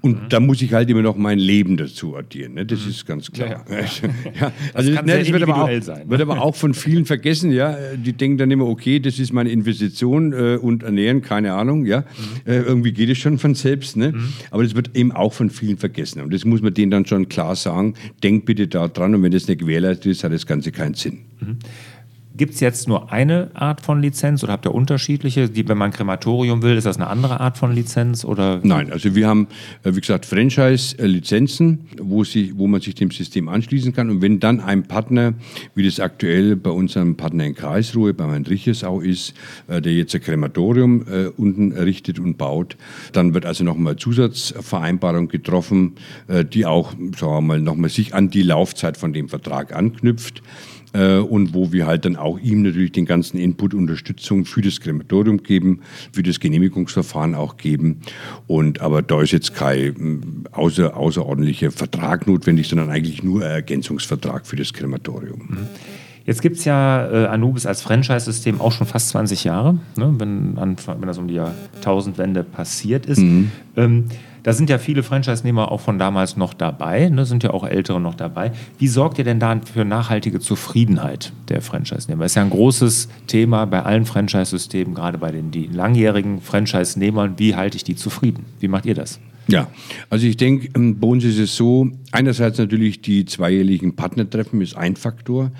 [0.00, 0.28] Und mhm.
[0.28, 2.54] da muss ich halt immer noch mein Leben dazu addieren.
[2.54, 2.66] Ne?
[2.66, 2.90] Das mhm.
[2.90, 3.64] ist ganz klar.
[3.68, 4.10] Ja, ja.
[4.40, 6.10] ja also das, ne, das wird, aber auch, sein, ne?
[6.10, 7.52] wird aber auch von vielen vergessen.
[7.52, 11.86] Ja, Die denken dann immer, okay, das ist meine Investition äh, und ernähren, keine Ahnung.
[11.86, 12.50] Ja, mhm.
[12.50, 13.96] äh, Irgendwie geht es schon von selbst.
[13.96, 14.12] Ne?
[14.12, 14.32] Mhm.
[14.50, 16.22] Aber das wird eben auch von vielen vergessen.
[16.22, 17.94] Und das muss man denen dann schon klar sagen.
[18.22, 19.14] Denkt bitte da dran.
[19.14, 21.31] Und wenn das nicht gewährleistet ist, hat das Ganze keinen Sinn.
[21.42, 21.58] Mhm.
[22.34, 25.50] Gibt es jetzt nur eine Art von Lizenz oder habt ihr unterschiedliche?
[25.50, 28.24] Die, wenn man ein Krematorium will, ist das eine andere Art von Lizenz?
[28.24, 28.60] Oder?
[28.62, 29.48] Nein, also wir haben,
[29.82, 34.08] äh, wie gesagt, Franchise-Lizenzen, wo, wo man sich dem System anschließen kann.
[34.08, 35.34] Und wenn dann ein Partner,
[35.74, 39.34] wie das aktuell bei unserem Partner in Karlsruhe, bei Herrn Richesau ist,
[39.68, 42.78] äh, der jetzt ein Krematorium äh, unten errichtet und baut,
[43.12, 45.92] dann wird also nochmal Zusatzvereinbarung getroffen,
[46.52, 50.42] die auch, sagen wir mal, nochmal sich an die Laufzeit von dem Vertrag anknüpft
[50.92, 54.80] äh, und wo wir halt dann auch ihm natürlich den ganzen Input, Unterstützung für das
[54.80, 55.80] Krematorium geben,
[56.12, 58.00] für das Genehmigungsverfahren auch geben.
[58.46, 63.50] Und aber da ist jetzt kein mm, außer, außerordentlicher Vertrag notwendig, sondern eigentlich nur ein
[63.50, 65.40] Ergänzungsvertrag für das Krematorium.
[65.48, 65.66] Mhm.
[66.24, 70.56] Jetzt gibt es ja äh, Anubis als Franchise-System auch schon fast 20 Jahre, ne, wenn,
[70.56, 73.18] an, wenn das um die Jahrtausendwende passiert ist.
[73.18, 73.50] Mhm.
[73.76, 74.04] Ähm,
[74.42, 78.00] da sind ja viele Franchise-Nehmer auch von damals noch dabei, ne, sind ja auch ältere
[78.00, 78.52] noch dabei.
[78.78, 82.24] Wie sorgt ihr denn da für nachhaltige Zufriedenheit der Franchise-Nehmer?
[82.24, 87.38] Ist ja ein großes Thema bei allen Franchise-Systemen, gerade bei den die langjährigen Franchise-Nehmern.
[87.38, 88.44] Wie halte ich die zufrieden?
[88.60, 89.20] Wie macht ihr das?
[89.48, 89.68] Ja,
[90.08, 94.76] also ich denke, ähm, bei uns ist es so, einerseits natürlich die zweijährigen Partnertreffen ist
[94.76, 95.50] ein Faktor, äh,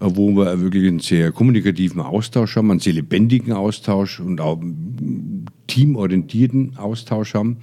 [0.00, 4.60] wo wir wirklich einen sehr kommunikativen Austausch haben, einen sehr lebendigen Austausch und auch
[5.70, 7.58] teamorientierten Austausch haben.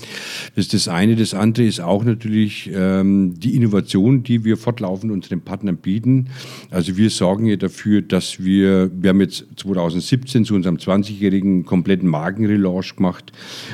[0.56, 1.16] Das ist das eine.
[1.16, 6.30] Das andere ist auch natürlich ähm, die Innovation, die wir fortlaufend unseren Partnern bieten.
[6.72, 12.08] Also wir sorgen ja dafür, dass wir, wir haben jetzt 2017 zu unserem 20-jährigen kompletten
[12.08, 13.34] Markenrelaunch gemacht,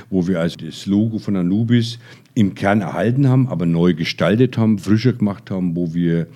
[0.09, 1.99] wo wir also das Logo von Anubis
[2.33, 6.27] im Kern erhalten haben, aber neu gestaltet haben, frischer gemacht haben, wo wir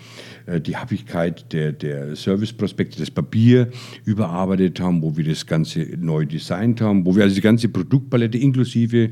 [0.48, 3.70] die Happigkeit der, der Serviceprospekte, das Papier
[4.06, 8.38] überarbeitet haben, wo wir das Ganze neu designt haben, wo wir also die ganze Produktpalette
[8.38, 9.12] inklusive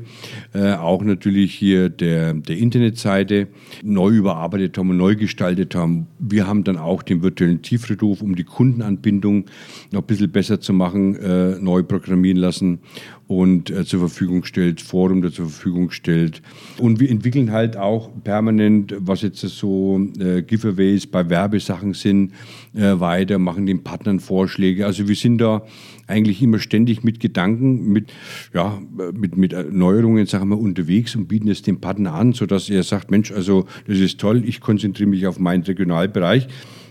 [0.54, 3.48] äh, auch natürlich hier der, der Internetseite
[3.82, 6.06] neu überarbeitet haben und neu gestaltet haben.
[6.18, 9.44] Wir haben dann auch den virtuellen Tieffriedhof, um die Kundenanbindung
[9.92, 12.80] noch ein bisschen besser zu machen, äh, neu programmieren lassen
[13.28, 16.42] und äh, zur Verfügung stellt, Forum da zur Verfügung stellt.
[16.78, 22.32] Und wir entwickeln halt auch permanent, was jetzt so äh, Giveaways bei Werbesachen sind,
[22.74, 24.86] äh, weiter, machen den Partnern Vorschläge.
[24.86, 25.66] Also wir sind da
[26.06, 28.12] eigentlich immer ständig mit Gedanken, mit,
[28.54, 28.80] ja,
[29.12, 33.10] mit, mit Erneuerungen, sagen wir, unterwegs und bieten es dem Partner an, sodass er sagt,
[33.10, 36.46] Mensch, also das ist toll, ich konzentriere mich auf meinen Regionalbereich.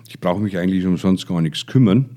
[0.09, 2.09] Ich brauche mich eigentlich umsonst gar nichts kümmern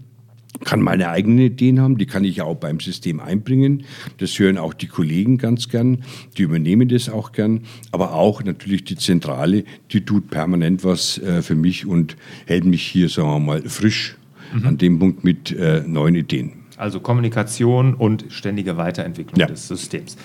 [0.65, 3.85] kann meine eigenen Ideen haben, die kann ich ja auch beim System einbringen.
[4.19, 6.05] Das hören auch die Kollegen ganz gern,
[6.37, 7.63] die übernehmen das auch gern.
[7.93, 12.17] Aber auch natürlich die Zentrale, die tut permanent was äh, für mich und
[12.47, 14.17] hält mich hier, sagen wir mal, frisch
[14.53, 14.67] mhm.
[14.67, 16.53] an dem Punkt mit äh, neuen Ideen.
[16.77, 19.47] Also Kommunikation und ständige Weiterentwicklung ja.
[19.47, 20.17] des Systems.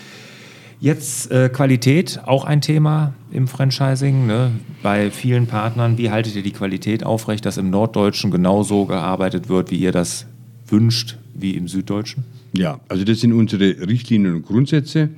[0.84, 4.28] Jetzt äh, Qualität, auch ein Thema im Franchising.
[4.28, 4.52] Ne?
[4.82, 9.72] Bei vielen Partnern, wie haltet ihr die Qualität aufrecht, dass im Norddeutschen genauso gearbeitet wird,
[9.72, 10.26] wie ihr das
[10.68, 12.26] wünscht, wie im Süddeutschen?
[12.52, 15.12] Ja, also das sind unsere Richtlinien und Grundsätze,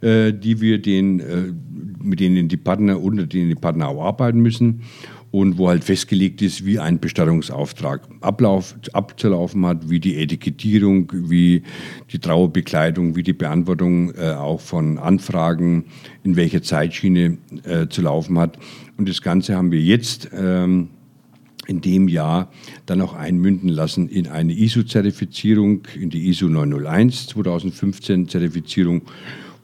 [0.00, 1.52] äh, die wir den, äh,
[2.02, 4.80] mit denen die Partner, unter denen die Partner auch arbeiten müssen
[5.36, 11.62] und wo halt festgelegt ist, wie ein Bestattungsauftrag Ablauf, abzulaufen hat, wie die Etikettierung, wie
[12.10, 15.84] die Trauerbekleidung, wie die Beantwortung äh, auch von Anfragen,
[16.24, 18.58] in welcher Zeitschiene äh, zu laufen hat.
[18.96, 20.88] Und das Ganze haben wir jetzt ähm,
[21.66, 22.50] in dem Jahr
[22.86, 29.02] dann auch einmünden lassen in eine ISO-Zertifizierung, in die ISO 901 2015 Zertifizierung,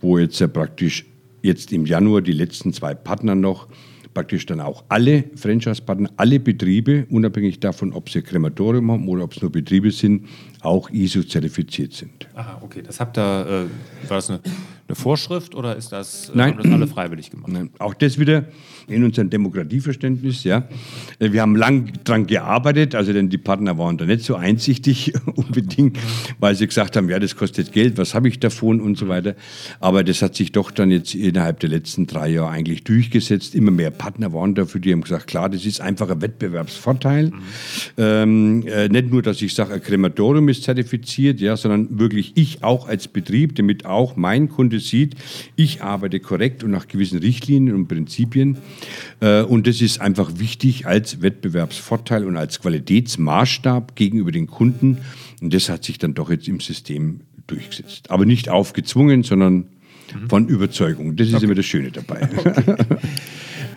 [0.02, 1.06] wo jetzt ja praktisch
[1.40, 3.68] jetzt im Januar die letzten zwei Partner noch
[4.14, 9.34] praktisch dann auch alle Franchise-Partner, alle Betriebe, unabhängig davon, ob sie Krematorium haben oder ob
[9.34, 10.26] es nur Betriebe sind,
[10.60, 12.28] auch ISO-zertifiziert sind.
[12.34, 12.82] Aha, okay.
[12.82, 13.68] Das habt ihr,
[14.02, 14.40] äh, war das eine,
[14.92, 16.52] eine, Vorschrift oder ist das, äh, Nein.
[16.52, 17.50] haben das alle freiwillig gemacht?
[17.50, 18.44] Nein, auch das wieder
[18.88, 20.68] in unserem Demokratieverständnis, ja.
[21.18, 25.14] Äh, wir haben lang daran gearbeitet, also denn die Partner waren da nicht so einsichtig
[25.34, 25.98] unbedingt,
[26.40, 29.34] weil sie gesagt haben, ja, das kostet Geld, was habe ich davon und so weiter.
[29.80, 33.54] Aber das hat sich doch dann jetzt innerhalb der letzten drei Jahre eigentlich durchgesetzt.
[33.54, 37.26] Immer mehr Partner waren dafür, die haben gesagt, klar, das ist einfach ein Wettbewerbsvorteil.
[37.26, 37.32] Mhm.
[37.96, 42.62] Ähm, äh, nicht nur, dass ich sage, ein Krematorium ist zertifiziert, ja, sondern wirklich ich
[42.62, 45.14] auch als Betrieb, damit auch mein Kunde sieht,
[45.56, 48.58] ich arbeite korrekt und nach gewissen Richtlinien und Prinzipien.
[49.20, 54.98] Äh, und das ist einfach wichtig als Wettbewerbsvorteil und als Qualitätsmaßstab gegenüber den Kunden.
[55.40, 58.10] Und das hat sich dann doch jetzt im System durchgesetzt.
[58.10, 60.28] Aber nicht aufgezwungen, sondern mhm.
[60.28, 61.16] von Überzeugung.
[61.16, 61.44] Das ist okay.
[61.44, 62.28] immer das Schöne dabei.
[62.44, 62.76] Okay.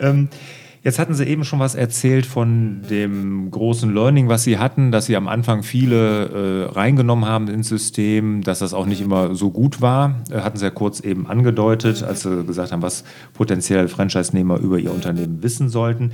[0.00, 0.28] ähm,
[0.82, 5.06] Jetzt hatten Sie eben schon was erzählt von dem großen Learning, was Sie hatten, dass
[5.06, 9.50] Sie am Anfang viele äh, reingenommen haben ins System, dass das auch nicht immer so
[9.50, 10.22] gut war.
[10.30, 14.78] Äh, hatten Sie ja kurz eben angedeutet, als Sie gesagt haben, was potenzielle Franchise-Nehmer über
[14.78, 16.12] Ihr Unternehmen wissen sollten.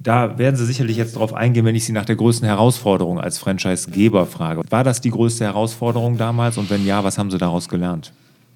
[0.00, 3.38] Da werden Sie sicherlich jetzt darauf eingehen, wenn ich Sie nach der größten Herausforderung als
[3.38, 4.62] Franchise-Geber frage.
[4.70, 8.12] War das die größte Herausforderung damals und wenn ja, was haben Sie daraus gelernt?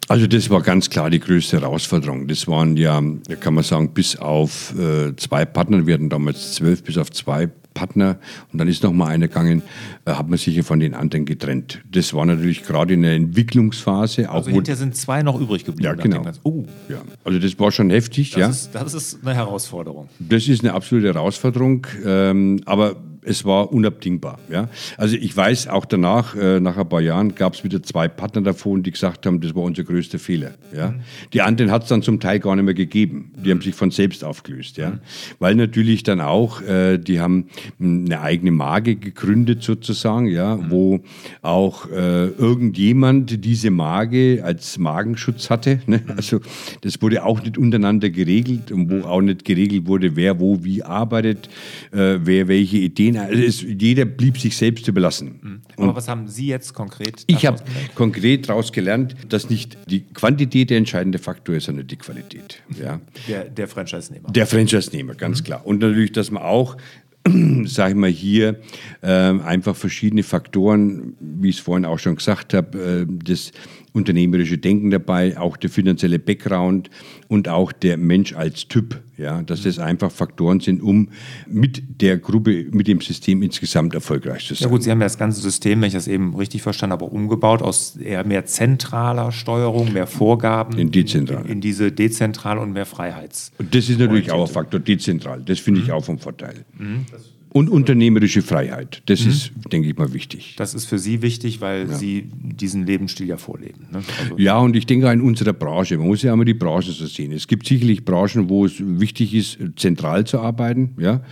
[0.09, 2.27] Also das war ganz klar die größte Herausforderung.
[2.29, 3.01] Das waren ja,
[3.41, 5.87] kann man sagen, bis auf äh, zwei Partner.
[5.87, 8.19] Wir hatten damals zwölf bis auf zwei Partner
[8.53, 9.63] und dann ist noch mal einer gegangen,
[10.05, 11.83] äh, hat man sich ja von den anderen getrennt.
[11.91, 14.31] Das war natürlich gerade in der Entwicklungsphase.
[14.31, 15.85] Auch also hinterher sind zwei noch übrig geblieben.
[15.85, 16.23] Ja, genau.
[16.43, 16.65] Oh.
[16.89, 17.03] Ja.
[17.25, 18.31] Also das war schon heftig.
[18.31, 18.49] Das, ja.
[18.49, 20.09] ist, das ist eine Herausforderung.
[20.19, 21.87] Das ist eine absolute Herausforderung.
[22.05, 24.39] Ähm, aber es war unabdingbar.
[24.51, 24.69] Ja?
[24.97, 28.43] Also ich weiß auch danach, äh, nach ein paar Jahren, gab es wieder zwei Partner
[28.43, 30.53] davon, die gesagt haben, das war unser größter Fehler.
[30.75, 30.91] Ja?
[30.91, 31.01] Mhm.
[31.33, 33.33] Die anderen hat es dann zum Teil gar nicht mehr gegeben.
[33.37, 34.77] Die haben sich von selbst aufgelöst.
[34.77, 34.91] Ja?
[34.91, 35.01] Mhm.
[35.39, 37.47] Weil natürlich dann auch, äh, die haben
[37.81, 40.57] eine eigene Marke gegründet sozusagen, ja?
[40.57, 40.71] Mhm.
[40.71, 41.01] wo
[41.43, 45.81] auch äh, irgendjemand diese Marke als Magenschutz hatte.
[45.87, 46.03] Ne?
[46.05, 46.13] Mhm.
[46.17, 46.41] Also
[46.81, 49.05] das wurde auch nicht untereinander geregelt und wo mhm.
[49.05, 51.49] auch nicht geregelt wurde, wer wo wie arbeitet,
[51.93, 55.41] äh, wer welche Ideen gehen, also es, jeder blieb sich selbst überlassen.
[55.43, 55.63] Mhm.
[55.77, 57.25] Aber Und was haben Sie jetzt konkret?
[57.27, 57.63] Ich habe
[57.95, 62.63] konkret daraus gelernt, dass nicht die Quantität der entscheidende Faktor ist, sondern die Qualität.
[62.81, 63.01] Ja.
[63.29, 64.31] Der, der Franchise-Nehmer.
[64.31, 65.45] Der Franchise-Nehmer, ganz mhm.
[65.45, 65.67] klar.
[65.67, 66.77] Und natürlich, dass man auch
[67.67, 68.61] sage ich mal, hier
[69.01, 73.53] äh, einfach verschiedene Faktoren, wie ich es vorhin auch schon gesagt habe, äh, das
[73.93, 76.91] unternehmerische Denken dabei, auch der finanzielle Background
[77.29, 79.01] und auch der Mensch als Typ.
[79.19, 81.11] Ja, dass das einfach Faktoren sind, um
[81.47, 84.67] mit der Gruppe, mit dem System insgesamt erfolgreich zu sein.
[84.67, 87.05] Ja gut, Sie haben ja das ganze System, wenn ich das eben richtig verstanden habe,
[87.05, 91.45] umgebaut aus eher mehr zentraler Steuerung, mehr Vorgaben in, dezentral.
[91.45, 93.53] in, in diese dezentrale und mehr Freiheits.
[93.59, 95.43] Und das ist natürlich auch ein Faktor, dezentral.
[95.45, 95.87] Das finde mhm.
[95.87, 96.65] ich auch vom Vorteil.
[96.79, 97.07] Mhm.
[97.13, 99.03] Das Und unternehmerische Freiheit.
[99.07, 99.31] Das mhm.
[99.31, 100.55] ist, denke ich mal, wichtig.
[100.57, 101.95] Das ist für Sie wichtig, weil ja.
[101.95, 103.89] Sie diesen Lebensstil ja vorleben.
[103.93, 104.03] Ne?
[104.21, 105.99] Also ja, und ich denke auch in unserer Branche.
[105.99, 107.31] Man muss ja immer die Branche so sehen.
[107.31, 110.95] Es gibt sicherlich Branchen, wo es wichtig ist, zentral zu arbeiten.
[110.99, 111.23] Ja?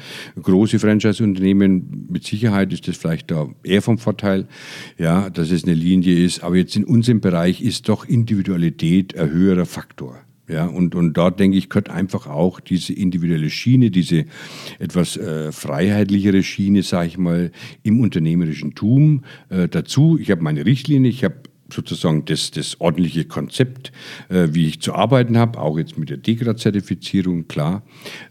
[0.41, 4.47] Große Franchise-Unternehmen, mit Sicherheit ist das vielleicht da eher vom Vorteil,
[4.99, 6.43] ja, dass es eine Linie ist.
[6.43, 10.19] Aber jetzt in unserem Bereich ist doch Individualität ein höherer Faktor.
[10.51, 14.25] Ja, und, und dort denke ich, gehört einfach auch diese individuelle Schiene, diese
[14.79, 20.19] etwas äh, freiheitlichere Schiene, sage ich mal, im unternehmerischen Tum äh, dazu.
[20.21, 21.37] Ich habe meine Richtlinie, ich habe
[21.73, 23.93] sozusagen das, das ordentliche Konzept,
[24.29, 27.83] äh, wie ich zu arbeiten habe, auch jetzt mit der DEGRA-Zertifizierung, klar.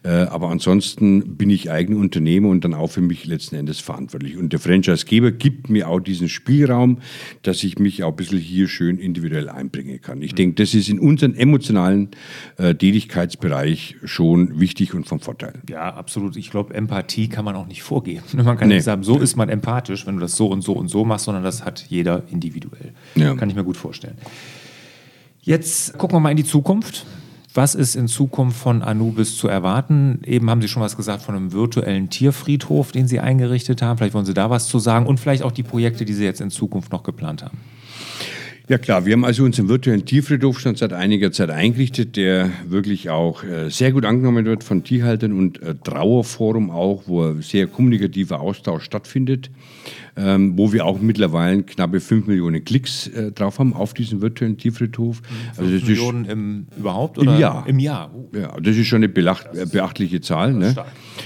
[0.04, 4.38] Äh, aber ansonsten bin ich eigener Unternehmer und dann auch für mich letzten Endes verantwortlich.
[4.38, 7.00] Und der Franchisegeber gibt mir auch diesen Spielraum,
[7.44, 10.22] dass ich mich auch ein bisschen hier schön individuell einbringen kann.
[10.22, 10.38] Ich mhm.
[10.38, 12.10] denke, das ist in unserem emotionalen
[12.58, 15.54] äh, Tätigkeitsbereich schon wichtig und vom Vorteil.
[15.70, 16.36] Ja, absolut.
[16.38, 18.24] Ich glaube, Empathie kann man auch nicht vorgeben.
[18.34, 18.76] Man kann nee.
[18.76, 21.26] nicht sagen, so ist man empathisch, wenn du das so und so und so machst,
[21.26, 22.94] sondern das hat jeder individuell.
[23.16, 23.29] Ja.
[23.34, 23.40] Ja.
[23.40, 24.18] Kann ich mir gut vorstellen.
[25.42, 27.06] Jetzt gucken wir mal in die Zukunft.
[27.54, 30.22] Was ist in Zukunft von Anubis zu erwarten?
[30.24, 33.98] Eben haben Sie schon was gesagt von einem virtuellen Tierfriedhof, den Sie eingerichtet haben.
[33.98, 36.42] Vielleicht wollen Sie da was zu sagen und vielleicht auch die Projekte, die Sie jetzt
[36.42, 37.58] in Zukunft noch geplant haben.
[38.68, 43.10] Ja klar, wir haben also unseren virtuellen Tierfriedhof schon seit einiger Zeit eingerichtet, der wirklich
[43.10, 47.66] auch äh, sehr gut angenommen wird von Tierhaltern und äh, Trauerforum auch, wo ein sehr
[47.66, 49.50] kommunikativer Austausch stattfindet
[50.16, 54.58] ähm, wo wir auch mittlerweile knappe 5 Millionen Klicks äh, drauf haben auf diesen virtuellen
[54.58, 55.22] Tiefriedhof.
[55.58, 57.68] Also das Millionen ist, im, überhaupt oder im Jahr?
[57.68, 58.12] Im Jahr.
[58.14, 58.30] Oh.
[58.36, 60.54] Ja, das ist schon eine beachtliche Zahl.
[60.54, 60.76] Ne?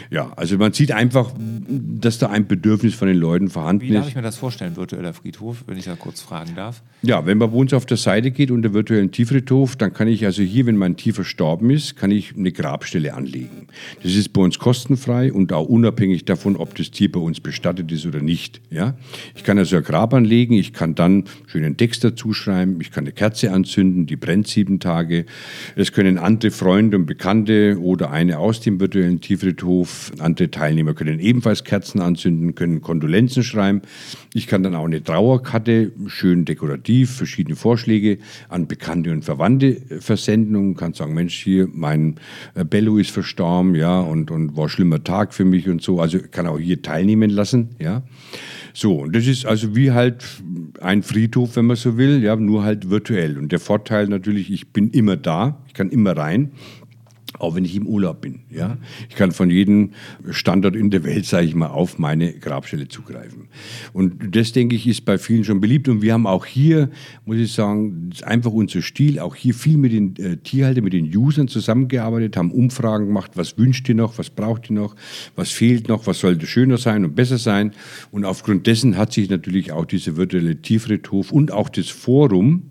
[0.09, 1.31] Ja, also man sieht einfach,
[1.67, 3.89] dass da ein Bedürfnis von den Leuten vorhanden ist.
[3.89, 6.81] Wie darf ich mir das vorstellen, virtueller Friedhof, wenn ich da kurz fragen darf?
[7.01, 10.25] Ja, wenn man bei uns auf der Seite geht unter virtuellen Tieffriedhof, dann kann ich
[10.25, 13.67] also hier, wenn mein Tier verstorben ist, kann ich eine Grabstelle anlegen.
[14.01, 17.91] Das ist bei uns kostenfrei und auch unabhängig davon, ob das Tier bei uns bestattet
[17.91, 18.61] ist oder nicht.
[18.73, 18.95] Ja?
[19.35, 23.03] Ich kann also ein Grab anlegen, ich kann dann schönen Text dazu schreiben, ich kann
[23.03, 25.25] eine Kerze anzünden, die brennt sieben Tage.
[25.75, 31.19] Es können andere Freunde und Bekannte oder eine aus dem virtuellen Tieffriedhof, andere Teilnehmer können
[31.19, 33.81] ebenfalls Kerzen anzünden, können Kondolenzen schreiben.
[34.33, 38.17] Ich kann dann auch eine Trauerkarte, schön dekorativ, verschiedene Vorschläge
[38.49, 42.15] an Bekannte und Verwandte versenden und kann sagen, Mensch, hier, mein
[42.55, 45.99] äh, Bello ist verstorben, ja, und, und war ein schlimmer Tag für mich und so.
[45.99, 48.03] Also kann auch hier teilnehmen lassen, ja.
[48.73, 50.25] So, und das ist also wie halt
[50.81, 53.37] ein Friedhof, wenn man so will, ja, nur halt virtuell.
[53.37, 56.51] Und der Vorteil natürlich, ich bin immer da, ich kann immer rein
[57.39, 58.41] auch wenn ich im Urlaub bin.
[58.49, 58.77] Ja?
[59.09, 59.91] Ich kann von jedem
[60.29, 63.47] Standort in der Welt, sage ich mal, auf meine Grabstelle zugreifen.
[63.93, 65.87] Und das, denke ich, ist bei vielen schon beliebt.
[65.89, 66.89] Und wir haben auch hier,
[67.25, 71.15] muss ich sagen, einfach unser Stil, auch hier viel mit den äh, Tierhaltern, mit den
[71.15, 74.95] Usern zusammengearbeitet, haben Umfragen gemacht, was wünscht ihr noch, was braucht ihr noch,
[75.35, 77.71] was fehlt noch, was sollte schöner sein und besser sein.
[78.11, 82.63] Und aufgrund dessen hat sich natürlich auch dieser virtuelle Tierfriedhof und auch das Forum,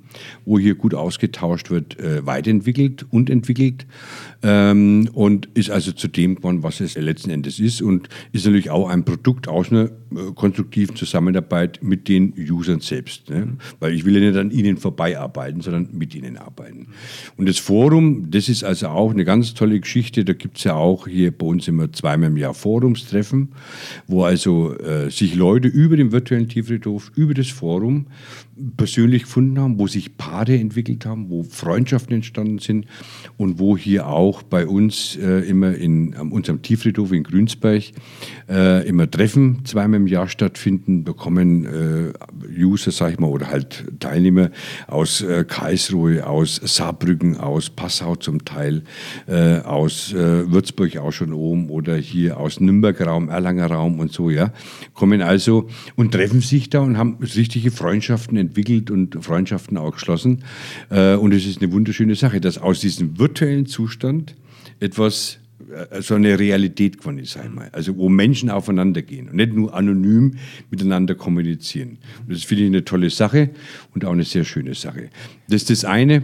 [0.45, 3.87] wo hier gut ausgetauscht wird, äh, weiterentwickelt und entwickelt
[4.43, 8.71] ähm, und ist also zu dem geworden, was es letzten Endes ist und ist natürlich
[8.71, 13.31] auch ein Produkt aus einer äh, konstruktiven Zusammenarbeit mit den Usern selbst.
[13.31, 13.57] Ne?
[13.81, 16.89] Weil ich will ja nicht an ihnen vorbeiarbeiten, sondern mit ihnen arbeiten.
[17.37, 20.25] Und das Forum, das ist also auch eine ganz tolle Geschichte.
[20.25, 23.49] Da gibt es ja auch hier bei uns immer zweimal im Jahr Forumstreffen,
[24.07, 28.07] wo also äh, sich Leute über den virtuellen Tieffriedhof, über das Forum
[28.77, 32.87] persönlich gefunden haben, wo sich Paare entwickelt haben, wo Freundschaften entstanden sind
[33.39, 37.85] und wo hier auch bei uns äh, immer in an unserem Tieffriedhof in Grünsberg
[38.49, 42.13] äh, immer Treffen zweimal im Jahr stattfinden, bekommen äh,
[42.61, 44.51] User, sag ich mal, oder halt Teilnehmer
[44.87, 48.83] aus äh, Karlsruhe, aus Saarbrücken, aus Passau zum Teil,
[49.27, 54.13] äh, aus äh, Würzburg auch schon oben oder hier aus Nürnberger Raum, Erlanger Raum und
[54.13, 54.53] so, ja,
[54.93, 60.45] kommen also und treffen sich da und haben richtige Freundschaften entwickelt und Freundschaften auch geschlossen.
[60.91, 64.35] Äh, und es ist eine wunderschöne Sache, dass aus diesem virtuellen Zustand
[64.81, 65.39] etwas
[65.73, 67.71] äh, so eine Realität geworden ist einmal.
[67.73, 70.35] Also wo Menschen aufeinander gehen und nicht nur anonym
[70.71, 71.99] miteinander kommunizieren.
[72.27, 73.51] Und das finde ich eine tolle Sache
[73.95, 75.11] und auch eine sehr schöne Sache.
[75.49, 76.23] Das ist das eine.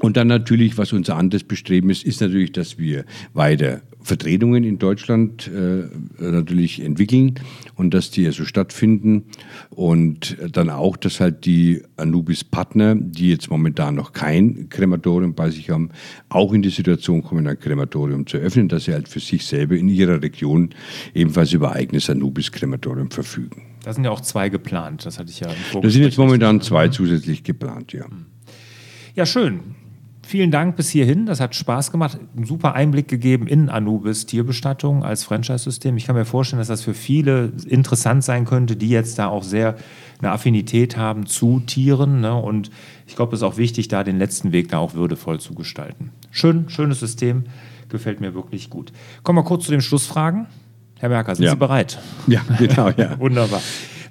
[0.00, 4.78] Und dann natürlich, was unser anderes Bestreben ist, ist natürlich, dass wir weiter Vertretungen in
[4.78, 5.84] Deutschland äh,
[6.22, 7.34] natürlich entwickeln
[7.74, 9.24] und dass die also stattfinden
[9.70, 15.70] und dann auch, dass halt die Anubis-Partner, die jetzt momentan noch kein Krematorium bei sich
[15.70, 15.90] haben,
[16.28, 19.74] auch in die Situation kommen, ein Krematorium zu öffnen, dass sie halt für sich selber
[19.76, 20.70] in ihrer Region
[21.12, 23.62] ebenfalls über eigenes Anubis-Krematorium verfügen.
[23.84, 26.60] Da sind ja auch zwei geplant, das hatte ich ja im Da sind jetzt momentan
[26.60, 28.06] zwei zusätzlich geplant, ja.
[29.14, 29.60] Ja, schön.
[30.28, 31.24] Vielen Dank bis hierhin.
[31.24, 32.18] Das hat Spaß gemacht.
[32.36, 35.96] Einen super Einblick gegeben in Anubis Tierbestattung als Franchise-System.
[35.96, 39.42] Ich kann mir vorstellen, dass das für viele interessant sein könnte, die jetzt da auch
[39.42, 39.76] sehr
[40.18, 42.20] eine Affinität haben zu Tieren.
[42.20, 42.34] Ne?
[42.34, 42.70] Und
[43.06, 46.10] ich glaube, es ist auch wichtig, da den letzten Weg da auch würdevoll zu gestalten.
[46.30, 47.44] Schön, schönes System.
[47.88, 48.92] Gefällt mir wirklich gut.
[49.22, 50.44] Kommen wir kurz zu den Schlussfragen.
[50.98, 51.52] Herr Merker, sind Ja.
[51.52, 51.98] Sie bereit?
[52.26, 53.18] Ja, genau, ja.
[53.18, 53.62] Wunderbar.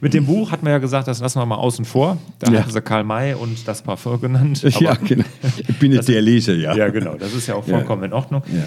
[0.01, 2.17] Mit dem Buch hatten wir ja gesagt, das lassen wir mal außen vor.
[2.39, 2.61] Da Ja.
[2.63, 4.63] haben sie Karl May und das Parfum genannt.
[4.79, 5.25] ja, Aber- genau.
[5.67, 6.75] Ich bin nicht der Leser, ja.
[6.75, 7.15] ja, genau.
[7.15, 8.43] Das ist ja auch vollkommen in Ordnung.
[8.47, 8.63] Ja.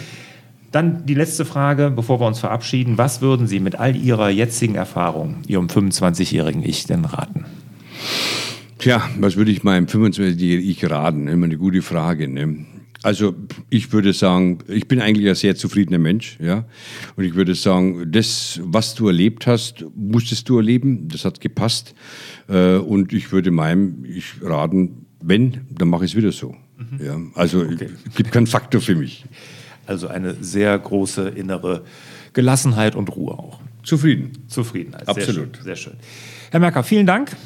[0.72, 2.96] Dann die letzte Frage, bevor wir uns verabschieden.
[2.96, 7.44] Was würden Sie mit all Ihrer jetzigen Erfahrung Ihrem 25-jährigen Ich denn raten?
[8.78, 11.26] Tja, was würde ich meinem 25-jährigen Ich raten?
[11.28, 12.28] Immer eine gute Frage.
[12.28, 12.64] Ne?
[13.02, 13.34] Also
[13.70, 16.66] ich würde sagen, ich bin eigentlich ein sehr zufriedener Mensch, ja.
[17.16, 21.08] Und ich würde sagen, das, was du erlebt hast, musstest du erleben.
[21.08, 21.94] Das hat gepasst.
[22.48, 26.54] Äh, Und ich würde meinem Ich raten, wenn, dann mache ich es wieder so.
[26.98, 29.24] Ja, also es gibt keinen Faktor für mich.
[29.86, 31.84] Also eine sehr große innere
[32.32, 33.60] Gelassenheit und Ruhe auch.
[33.82, 34.32] Zufrieden.
[34.46, 35.08] Zufriedenheit.
[35.08, 35.26] Absolut.
[35.26, 35.92] Sehr schön, sehr schön.
[36.50, 37.36] Herr Merker, vielen Dank.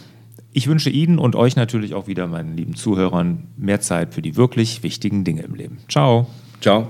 [0.57, 4.37] Ich wünsche Ihnen und euch natürlich auch wieder, meinen lieben Zuhörern, mehr Zeit für die
[4.37, 5.79] wirklich wichtigen Dinge im Leben.
[5.89, 6.29] Ciao.
[6.61, 6.87] Ciao.